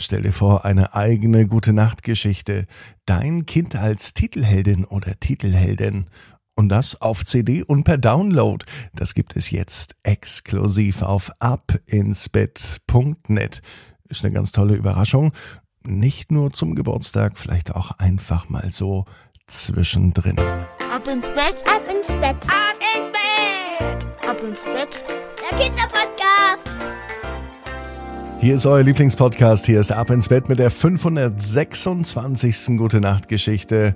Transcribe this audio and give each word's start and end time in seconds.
Stell 0.00 0.22
dir 0.22 0.32
vor, 0.32 0.64
eine 0.64 0.94
eigene 0.94 1.46
gute 1.46 1.74
Nachtgeschichte. 1.74 2.66
Dein 3.04 3.44
Kind 3.44 3.76
als 3.76 4.14
Titelheldin 4.14 4.86
oder 4.86 5.20
Titelheldin. 5.20 6.06
Und 6.54 6.70
das 6.70 6.98
auf 7.02 7.26
CD 7.26 7.62
und 7.62 7.84
per 7.84 7.98
Download. 7.98 8.64
Das 8.94 9.12
gibt 9.12 9.36
es 9.36 9.50
jetzt 9.50 9.94
exklusiv 10.02 11.02
auf 11.02 11.30
abinsbett.net. 11.38 13.60
Ist 14.08 14.24
eine 14.24 14.32
ganz 14.32 14.52
tolle 14.52 14.74
Überraschung. 14.74 15.34
Nicht 15.82 16.32
nur 16.32 16.50
zum 16.50 16.74
Geburtstag, 16.74 17.36
vielleicht 17.38 17.74
auch 17.74 17.90
einfach 17.98 18.48
mal 18.48 18.72
so 18.72 19.04
zwischendrin. 19.46 20.38
Ab 20.38 21.06
ins 21.08 21.28
Bett, 21.28 21.62
ab 21.68 21.82
ins 21.90 22.08
Bett, 22.08 22.38
ab 22.46 22.78
ins 22.96 23.12
Bett, 23.12 24.06
ab 24.26 24.42
ins 24.42 24.64
Bett. 24.64 25.04
Der 25.50 25.58
Kinderpodcast. 25.58 26.69
Hier 28.40 28.54
ist 28.54 28.64
euer 28.64 28.82
Lieblingspodcast. 28.82 29.66
Hier 29.66 29.80
ist 29.80 29.92
Ab 29.92 30.08
ins 30.08 30.30
Bett 30.30 30.48
mit 30.48 30.58
der 30.58 30.70
526. 30.70 32.78
Gute 32.78 32.98
Nacht 32.98 33.28
Geschichte. 33.28 33.94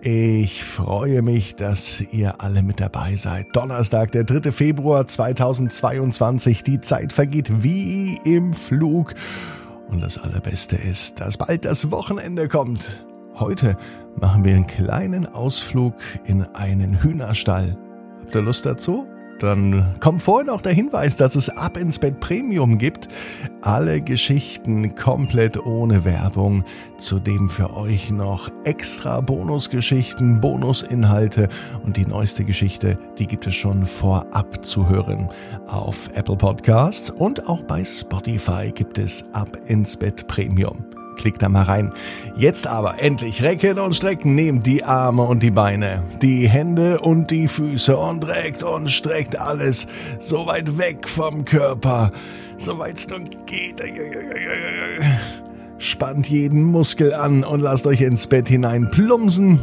Ich 0.00 0.64
freue 0.64 1.20
mich, 1.20 1.56
dass 1.56 2.00
ihr 2.00 2.40
alle 2.40 2.62
mit 2.62 2.80
dabei 2.80 3.16
seid. 3.16 3.54
Donnerstag, 3.54 4.10
der 4.12 4.24
3. 4.24 4.50
Februar 4.50 5.06
2022. 5.06 6.62
Die 6.62 6.80
Zeit 6.80 7.12
vergeht 7.12 7.62
wie 7.62 8.18
im 8.24 8.54
Flug. 8.54 9.12
Und 9.90 10.02
das 10.02 10.16
Allerbeste 10.16 10.76
ist, 10.76 11.20
dass 11.20 11.36
bald 11.36 11.66
das 11.66 11.90
Wochenende 11.90 12.48
kommt. 12.48 13.04
Heute 13.34 13.76
machen 14.16 14.42
wir 14.42 14.56
einen 14.56 14.66
kleinen 14.66 15.26
Ausflug 15.26 15.92
in 16.24 16.44
einen 16.54 17.02
Hühnerstall. 17.02 17.76
Habt 18.22 18.34
ihr 18.34 18.40
Lust 18.40 18.64
dazu? 18.64 19.06
Dann 19.42 19.96
kommt 19.98 20.22
vorhin 20.22 20.50
auch 20.50 20.60
der 20.60 20.72
Hinweis, 20.72 21.16
dass 21.16 21.34
es 21.34 21.50
Ab 21.50 21.76
ins 21.76 21.98
Bett 21.98 22.20
Premium 22.20 22.78
gibt. 22.78 23.08
Alle 23.60 24.00
Geschichten 24.00 24.94
komplett 24.94 25.58
ohne 25.66 26.04
Werbung. 26.04 26.62
Zudem 26.98 27.48
für 27.48 27.76
euch 27.76 28.12
noch 28.12 28.50
extra 28.62 29.20
Bonusgeschichten, 29.20 30.40
Bonusinhalte 30.40 31.48
und 31.82 31.96
die 31.96 32.06
neueste 32.06 32.44
Geschichte, 32.44 32.96
die 33.18 33.26
gibt 33.26 33.44
es 33.48 33.56
schon 33.56 33.84
vorab 33.84 34.64
zu 34.64 34.88
hören. 34.88 35.28
Auf 35.66 36.08
Apple 36.14 36.36
Podcasts 36.36 37.10
und 37.10 37.48
auch 37.48 37.62
bei 37.62 37.84
Spotify 37.84 38.70
gibt 38.72 38.96
es 38.96 39.24
Ab 39.32 39.56
ins 39.66 39.96
Bett 39.96 40.28
Premium. 40.28 40.84
Klickt 41.16 41.42
da 41.42 41.48
mal 41.48 41.64
rein. 41.64 41.92
Jetzt 42.36 42.66
aber 42.66 43.00
endlich 43.00 43.42
recken 43.42 43.78
und 43.78 43.94
strecken. 43.94 44.34
Nehmt 44.34 44.66
die 44.66 44.84
Arme 44.84 45.22
und 45.22 45.42
die 45.42 45.50
Beine, 45.50 46.02
die 46.20 46.48
Hände 46.48 47.00
und 47.00 47.30
die 47.30 47.48
Füße 47.48 47.96
und 47.96 48.26
reckt 48.26 48.62
und 48.62 48.90
streckt 48.90 49.38
alles 49.38 49.86
so 50.18 50.46
weit 50.46 50.78
weg 50.78 51.08
vom 51.08 51.44
Körper, 51.44 52.12
so 52.56 52.78
weit 52.78 52.98
es 52.98 53.08
nun 53.08 53.28
geht. 53.46 53.82
Spannt 55.78 56.28
jeden 56.28 56.64
Muskel 56.64 57.14
an 57.14 57.44
und 57.44 57.60
lasst 57.60 57.86
euch 57.86 58.00
ins 58.00 58.26
Bett 58.26 58.48
hinein 58.48 58.90
plumpsen 58.90 59.60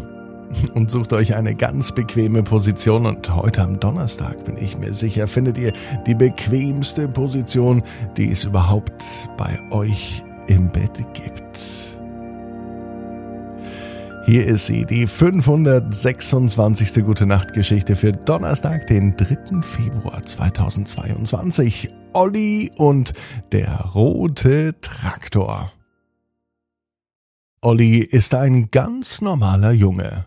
und 0.74 0.92
sucht 0.92 1.14
euch 1.14 1.36
eine 1.36 1.56
ganz 1.56 1.92
bequeme 1.92 2.44
Position. 2.44 3.06
Und 3.06 3.36
heute 3.36 3.62
am 3.62 3.80
Donnerstag 3.80 4.44
bin 4.46 4.58
ich 4.58 4.78
mir 4.78 4.94
sicher, 4.94 5.28
findet 5.28 5.58
ihr 5.58 5.74
die 6.08 6.16
bequemste 6.16 7.08
Position, 7.08 7.84
die 8.18 8.32
es 8.32 8.44
überhaupt 8.44 9.04
bei 9.38 9.60
euch 9.72 10.24
im 10.50 10.68
Bett 10.70 11.06
gibt. 11.14 11.60
Hier 14.26 14.46
ist 14.46 14.66
sie, 14.68 14.86
die 14.86 15.08
526. 15.08 17.04
Gute 17.04 17.26
Nacht 17.26 17.54
Geschichte 17.54 17.96
für 17.96 18.12
Donnerstag, 18.14 18.88
den 18.88 19.16
3. 19.16 19.62
Februar 19.62 20.24
2022. 20.24 21.90
Olli 22.14 22.72
und 22.78 23.14
der 23.52 23.80
rote 23.94 24.76
Traktor. 24.82 25.72
Olli 27.62 28.00
ist 28.00 28.34
ein 28.36 28.72
ganz 28.72 29.22
normaler 29.22 29.72
Junge. 29.72 30.26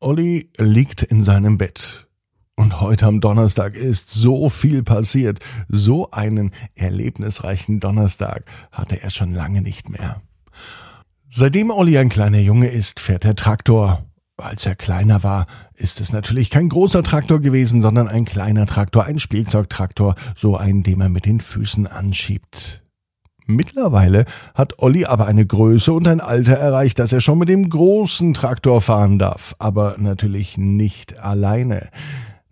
Olli 0.00 0.50
liegt 0.58 1.02
in 1.02 1.22
seinem 1.22 1.58
Bett. 1.58 2.08
Und 2.56 2.80
heute 2.80 3.06
am 3.06 3.20
Donnerstag 3.20 3.74
ist 3.74 4.10
so 4.10 4.48
viel 4.48 4.82
passiert. 4.82 5.40
So 5.68 6.10
einen 6.10 6.52
erlebnisreichen 6.74 7.80
Donnerstag 7.80 8.44
hatte 8.70 9.02
er 9.02 9.10
schon 9.10 9.34
lange 9.34 9.60
nicht 9.60 9.90
mehr. 9.90 10.22
Seitdem 11.30 11.70
Olli 11.70 11.98
ein 11.98 12.10
kleiner 12.10 12.38
Junge 12.38 12.68
ist, 12.68 13.00
fährt 13.00 13.24
er 13.24 13.34
Traktor. 13.34 14.04
Als 14.36 14.66
er 14.66 14.76
kleiner 14.76 15.22
war, 15.22 15.46
ist 15.74 16.00
es 16.00 16.12
natürlich 16.12 16.50
kein 16.50 16.68
großer 16.68 17.02
Traktor 17.02 17.40
gewesen, 17.40 17.82
sondern 17.82 18.08
ein 18.08 18.24
kleiner 18.24 18.66
Traktor, 18.66 19.04
ein 19.04 19.18
Spielzeugtraktor, 19.18 20.14
so 20.36 20.56
einen, 20.56 20.82
den 20.82 20.98
man 20.98 21.12
mit 21.12 21.24
den 21.24 21.40
Füßen 21.40 21.86
anschiebt. 21.86 22.84
Mittlerweile 23.46 24.24
hat 24.54 24.80
Olli 24.80 25.04
aber 25.04 25.26
eine 25.26 25.44
Größe 25.44 25.92
und 25.92 26.08
ein 26.08 26.20
Alter 26.20 26.54
erreicht, 26.54 26.98
dass 26.98 27.12
er 27.12 27.20
schon 27.20 27.38
mit 27.38 27.48
dem 27.48 27.68
großen 27.68 28.32
Traktor 28.32 28.80
fahren 28.80 29.18
darf, 29.18 29.54
aber 29.58 29.96
natürlich 29.98 30.56
nicht 30.56 31.18
alleine. 31.18 31.90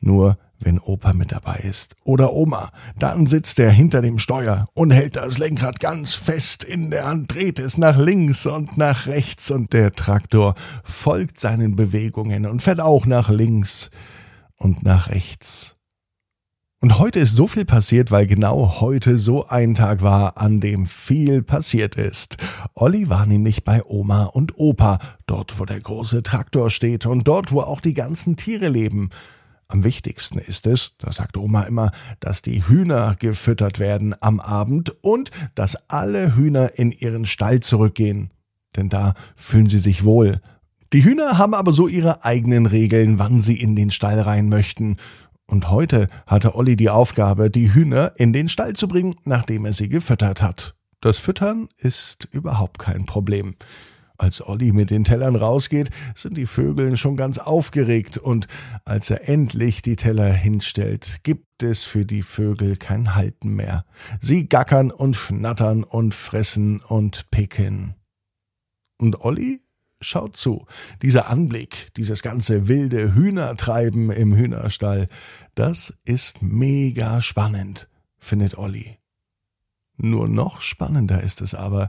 Nur 0.03 0.37
wenn 0.59 0.79
Opa 0.79 1.13
mit 1.13 1.33
dabei 1.33 1.57
ist 1.59 1.97
oder 2.05 2.33
Oma, 2.33 2.71
dann 2.99 3.27
sitzt 3.27 3.59
er 3.59 3.71
hinter 3.71 4.03
dem 4.03 4.19
Steuer 4.19 4.67
und 4.75 4.91
hält 4.91 5.17
das 5.17 5.39
Lenkrad 5.39 5.81
ganz 5.81 6.15
fest 6.15 6.65
in 6.65 6.91
der 6.91 7.05
Hand, 7.05 7.33
dreht 7.33 7.59
es 7.59 7.79
nach 7.79 7.97
links 7.97 8.47
und 8.47 8.77
nach 8.77 9.07
rechts 9.07 9.51
und 9.51 9.73
der 9.73 9.93
Traktor 9.93 10.55
folgt 10.85 11.39
seinen 11.41 11.77
Bewegungen 11.77 12.47
und 12.47 12.63
fährt 12.63 12.81
auch 12.81 13.07
nach 13.07 13.29
links 13.29 13.91
und 14.57 14.83
nach 14.83 15.09
rechts. 15.09 15.77
Und 16.81 16.99
heute 16.99 17.21
ist 17.21 17.37
so 17.37 17.47
viel 17.47 17.65
passiert, 17.65 18.11
weil 18.11 18.27
genau 18.27 18.81
heute 18.81 19.17
so 19.17 19.47
ein 19.47 19.75
Tag 19.75 20.03
war, 20.03 20.39
an 20.39 20.59
dem 20.59 20.87
viel 20.87 21.45
passiert 21.45 21.95
ist. 21.95 22.39
Olli 22.75 23.09
war 23.09 23.25
nämlich 23.25 23.63
bei 23.63 23.85
Oma 23.85 24.25
und 24.25 24.59
Opa, 24.59 24.99
dort 25.27 25.61
wo 25.61 25.65
der 25.65 25.81
große 25.81 26.25
Traktor 26.25 26.71
steht 26.71 27.07
und 27.07 27.29
dort 27.29 27.53
wo 27.53 27.61
auch 27.61 27.81
die 27.81 27.95
ganzen 27.95 28.35
Tiere 28.35 28.67
leben. 28.69 29.11
Am 29.73 29.85
wichtigsten 29.85 30.39
ist 30.39 30.67
es, 30.67 30.93
das 30.99 31.17
sagt 31.17 31.39
Oma 31.39 31.63
immer, 31.63 31.93
dass 32.21 32.43
die 32.43 32.69
Hühner 32.69 33.17
gefüttert 33.19 33.79
werden 33.79 34.15
am 34.21 34.39
Abend 34.39 34.91
und 35.03 35.31
dass 35.55 35.89
alle 35.89 36.37
Hühner 36.37 36.79
in 36.79 36.93
ihren 36.93 37.25
Stall 37.25 37.61
zurückgehen. 37.61 38.29
Denn 38.77 38.91
da 38.91 39.15
fühlen 39.35 39.69
sie 39.69 39.79
sich 39.79 40.05
wohl. 40.05 40.43
Die 40.93 41.05
Hühner 41.05 41.39
haben 41.39 41.55
aber 41.55 41.73
so 41.73 41.89
ihre 41.89 42.23
eigenen 42.23 42.67
Regeln, 42.67 43.19
wann 43.19 43.41
sie 43.41 43.59
in 43.59 43.75
den 43.75 43.91
Stall 43.91 44.21
rein 44.21 44.51
möchten. 44.51 44.99
Und 45.47 45.71
heute 45.71 46.09
hatte 46.27 46.55
Olli 46.55 46.77
die 46.77 46.91
Aufgabe, 46.91 47.49
die 47.51 47.73
Hühner 47.73 48.13
in 48.17 48.35
den 48.35 48.51
Stall 48.51 48.75
zu 48.75 48.89
bringen, 48.89 49.15
nachdem 49.25 49.65
er 49.65 49.73
sie 49.73 49.89
gefüttert 49.89 50.43
hat. 50.43 50.75
Das 51.01 51.17
Füttern 51.17 51.71
ist 51.79 52.29
überhaupt 52.31 52.79
kein 52.79 53.07
Problem. 53.07 53.55
Als 54.19 54.47
Olli 54.47 54.73
mit 54.73 54.91
den 54.91 55.05
Tellern 55.05 55.37
rausgeht, 55.37 55.91
sind 56.15 56.37
die 56.37 56.47
Vögel 56.47 56.97
schon 56.97 57.17
ganz 57.17 57.39
aufgeregt 57.39 58.19
und 58.19 58.47
als 58.85 59.11
er 59.11 59.29
endlich 59.29 59.83
die 59.83 59.97
Teller 59.97 60.33
hinstellt, 60.33 61.21
gibt 61.23 61.63
es 61.63 61.85
für 61.85 62.05
die 62.05 62.23
Vögel 62.23 62.77
kein 62.77 63.15
Halten 63.15 63.55
mehr. 63.55 63.85
Sie 64.21 64.49
gackern 64.49 64.91
und 64.91 65.17
schnattern 65.17 65.85
und 65.85 66.15
fressen 66.15 66.81
und 66.81 67.31
picken. 67.31 67.95
Und 68.99 69.21
Olli 69.21 69.61
schaut 70.01 70.37
zu. 70.37 70.67
Dieser 71.01 71.29
Anblick, 71.29 71.93
dieses 71.97 72.23
ganze 72.23 72.69
wilde 72.69 73.15
Hühnertreiben 73.15 74.11
im 74.11 74.35
Hühnerstall, 74.35 75.09
das 75.55 75.95
ist 76.05 76.43
mega 76.43 77.21
spannend, 77.21 77.89
findet 78.19 78.59
Olli. 78.59 78.99
Nur 79.97 80.29
noch 80.29 80.61
spannender 80.61 81.23
ist 81.23 81.41
es 81.41 81.55
aber, 81.55 81.89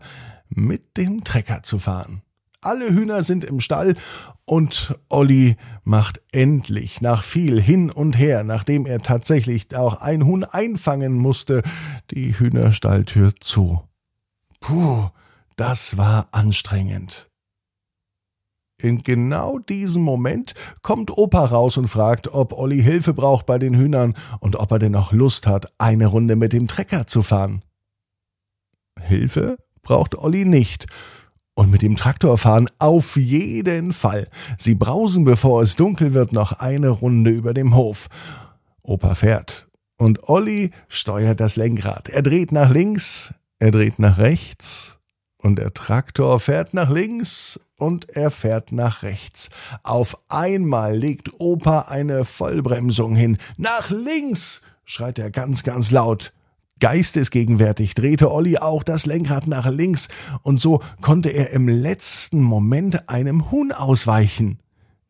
mit 0.56 0.98
dem 0.98 1.24
Trecker 1.24 1.64
zu 1.64 1.80
fahren. 1.80 2.22
Alle 2.62 2.90
Hühner 2.94 3.24
sind 3.24 3.44
im 3.44 3.60
Stall 3.60 3.96
und 4.46 4.98
Olli 5.10 5.58
macht 5.84 6.22
endlich 6.32 7.02
nach 7.02 7.24
viel 7.24 7.62
hin 7.62 7.92
und 7.92 8.18
her, 8.18 8.44
nachdem 8.44 8.86
er 8.86 9.00
tatsächlich 9.00 9.76
auch 9.76 10.02
ein 10.02 10.26
Huhn 10.26 10.44
einfangen 10.44 11.14
musste, 11.14 11.62
die 12.12 12.38
Hühnerstalltür 12.38 13.34
zu. 13.40 13.82
Puh, 14.62 15.10
das 15.58 15.98
war 15.98 16.30
anstrengend. 16.32 17.30
In 18.78 19.04
genau 19.04 19.60
diesem 19.60 20.04
Moment 20.04 20.56
kommt 20.82 21.18
Opa 21.18 21.46
raus 21.46 21.78
und 21.78 21.88
fragt, 21.88 22.28
ob 22.30 22.54
Olli 22.54 22.82
Hilfe 22.82 23.14
braucht 23.14 23.46
bei 23.46 23.60
den 23.60 23.76
Hühnern 23.76 24.16
und 24.40 24.58
ob 24.58 24.72
er 24.72 24.80
denn 24.80 24.92
noch 24.92 25.12
Lust 25.12 25.48
hat, 25.48 25.74
eine 25.78 26.08
Runde 26.08 26.36
mit 26.36 26.54
dem 26.54 26.68
Trecker 26.68 27.08
zu 27.08 27.22
fahren. 27.22 27.64
Hilfe 29.00 29.58
braucht 29.84 30.16
Olli 30.16 30.46
nicht. 30.46 30.88
Und 31.56 31.70
mit 31.70 31.84
dem 31.84 31.96
Traktor 31.96 32.38
fahren 32.40 32.70
auf 32.80 33.16
jeden 33.16 33.94
Fall. 33.94 34.28
Sie 34.58 34.74
brausen, 34.74 35.24
bevor 35.24 35.62
es 35.62 35.76
dunkel 35.76 36.14
wird, 36.14 36.34
noch 36.34 36.54
eine 36.54 36.90
Runde 36.90 37.30
über 37.30 37.54
dem 37.54 37.76
Hof. 37.76 38.08
Opa 38.82 39.14
fährt. 39.14 39.68
Und 39.98 40.28
Olli 40.28 40.72
steuert 40.88 41.40
das 41.40 41.56
Lenkrad. 41.56 42.10
Er 42.10 42.24
dreht 42.24 42.52
nach 42.52 42.72
links, 42.72 43.34
er 43.60 43.70
dreht 43.70 44.00
nach 44.00 44.18
rechts. 44.18 44.98
Und 45.38 45.58
der 45.58 45.74
Traktor 45.74 46.40
fährt 46.40 46.74
nach 46.74 46.90
links 46.90 47.60
und 47.78 48.10
er 48.10 48.32
fährt 48.32 48.72
nach 48.72 49.04
rechts. 49.04 49.50
Auf 49.84 50.18
einmal 50.30 50.98
legt 50.98 51.40
Opa 51.40 51.82
eine 51.90 52.26
Vollbremsung 52.26 53.16
hin. 53.16 53.38
Nach 53.58 53.90
links! 53.90 54.62
schreit 54.86 55.20
er 55.20 55.32
ganz, 55.32 55.64
ganz 55.64 55.92
laut. 55.92 56.34
Geistesgegenwärtig 56.84 57.96
drehte 57.96 58.30
Olli 58.30 58.58
auch 58.58 58.84
das 58.84 59.06
Lenkrad 59.06 59.48
nach 59.48 59.72
links 59.72 60.10
und 60.42 60.60
so 60.60 60.82
konnte 61.00 61.30
er 61.30 61.52
im 61.52 61.70
letzten 61.70 62.42
Moment 62.42 63.08
einem 63.08 63.52
Huhn 63.52 63.72
ausweichen. 63.72 64.60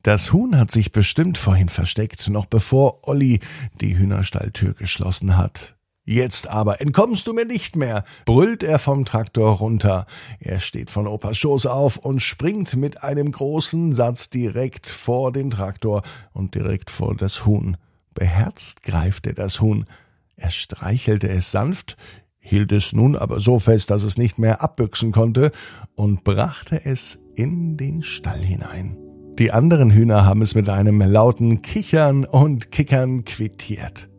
Das 0.03 0.31
Huhn 0.31 0.55
hat 0.55 0.69
sich 0.69 0.91
bestimmt 0.91 1.39
vorhin 1.39 1.69
versteckt, 1.69 2.29
noch 2.29 2.45
bevor 2.45 3.07
Olli 3.07 3.39
die 3.81 3.97
Hühnerstalltür 3.97 4.75
geschlossen 4.75 5.35
hat. 5.35 5.75
Jetzt 6.05 6.47
aber 6.47 6.79
entkommst 6.79 7.25
du 7.25 7.33
mir 7.33 7.45
nicht 7.45 7.75
mehr, 7.75 8.03
brüllt 8.25 8.61
er 8.61 8.77
vom 8.77 9.03
Traktor 9.03 9.53
runter. 9.53 10.05
Er 10.39 10.59
steht 10.59 10.91
von 10.91 11.07
Opas 11.07 11.39
Schoß 11.39 11.65
auf 11.65 11.97
und 11.97 12.19
springt 12.19 12.75
mit 12.75 13.03
einem 13.03 13.31
großen 13.31 13.93
Satz 13.93 14.29
direkt 14.29 14.85
vor 14.85 15.31
den 15.31 15.49
Traktor 15.49 16.03
und 16.33 16.53
direkt 16.53 16.91
vor 16.91 17.15
das 17.15 17.47
Huhn. 17.47 17.77
Beherzt 18.13 18.83
greift 18.83 19.25
er 19.25 19.33
das 19.33 19.59
Huhn. 19.59 19.87
Er 20.35 20.50
streichelte 20.50 21.30
es 21.30 21.51
sanft, 21.51 21.97
hielt 22.39 22.71
es 22.71 22.94
nun 22.94 23.15
aber 23.15 23.39
so 23.39 23.59
fest, 23.59 23.91
dass 23.91 24.03
es 24.03 24.18
nicht 24.18 24.38
mehr 24.38 24.62
abbüchsen 24.62 25.12
konnte 25.12 25.51
und 25.95 26.24
brachte 26.24 26.85
es 26.85 27.19
in 27.35 27.77
den 27.77 28.01
Stall 28.01 28.39
hinein. 28.39 28.97
Die 29.39 29.51
anderen 29.51 29.89
Hühner 29.89 30.25
haben 30.25 30.41
es 30.41 30.53
mit 30.53 30.69
einem 30.69 31.01
lauten 31.01 31.62
Kichern 31.62 32.25
und 32.25 32.71
Kickern 32.71 33.25
quittiert. 33.25 34.09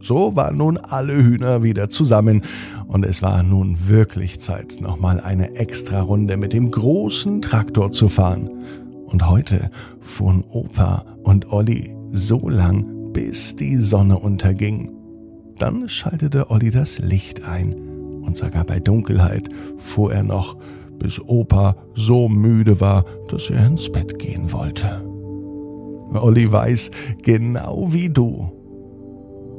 So 0.00 0.36
waren 0.36 0.56
nun 0.56 0.76
alle 0.76 1.14
Hühner 1.14 1.62
wieder 1.62 1.88
zusammen 1.88 2.42
und 2.86 3.06
es 3.06 3.22
war 3.22 3.42
nun 3.42 3.88
wirklich 3.88 4.40
Zeit, 4.40 4.78
nochmal 4.80 5.20
eine 5.20 5.54
extra 5.54 6.00
Runde 6.00 6.36
mit 6.36 6.52
dem 6.52 6.70
großen 6.70 7.40
Traktor 7.40 7.92
zu 7.92 8.08
fahren. 8.08 8.50
Und 9.06 9.28
heute 9.28 9.70
fuhren 10.00 10.42
Opa 10.42 11.04
und 11.22 11.52
Olli 11.52 11.96
so 12.10 12.48
lang, 12.48 13.12
bis 13.12 13.56
die 13.56 13.76
Sonne 13.76 14.18
unterging. 14.18 15.03
Dann 15.58 15.88
schaltete 15.88 16.50
Olli 16.50 16.70
das 16.70 16.98
Licht 16.98 17.44
ein 17.44 17.74
und 18.22 18.36
sogar 18.36 18.64
bei 18.64 18.80
Dunkelheit 18.80 19.48
fuhr 19.76 20.12
er 20.12 20.22
noch, 20.22 20.56
bis 20.98 21.20
Opa 21.20 21.76
so 21.94 22.28
müde 22.28 22.80
war, 22.80 23.04
dass 23.28 23.50
er 23.50 23.66
ins 23.66 23.90
Bett 23.90 24.18
gehen 24.18 24.52
wollte. 24.52 25.04
Olli 26.12 26.50
weiß, 26.50 26.90
genau 27.22 27.92
wie 27.92 28.08
du, 28.08 28.50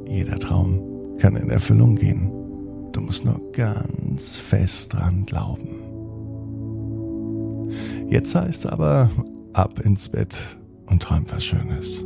jeder 0.08 0.38
Traum 0.40 0.82
kann 1.18 1.36
in 1.36 1.50
Erfüllung 1.50 1.96
gehen. 1.96 2.32
Du 2.92 3.02
musst 3.02 3.26
nur 3.26 3.42
ganz 3.52 4.38
fest 4.38 4.94
dran 4.94 5.26
glauben. 5.26 5.70
Jetzt 8.10 8.36
heißt 8.36 8.68
aber 8.68 9.10
ab 9.54 9.80
ins 9.80 10.10
Bett 10.10 10.58
und 10.86 11.04
träum 11.04 11.24
was 11.30 11.44
Schönes. 11.44 12.06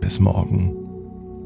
Bis 0.00 0.20
morgen, 0.20 0.74